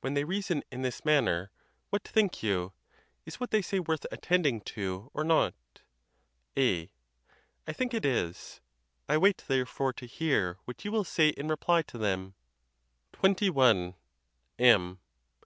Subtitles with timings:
[0.00, 1.50] When they reason in this manner,
[1.90, 5.54] what think you—is what they say worth attending to or not?
[6.56, 6.92] A.
[7.66, 8.60] I think it is.
[9.08, 12.34] I wait, therefore, to hear what you will say in reply to them.
[13.14, 13.96] XXI.
[14.60, 15.00] M.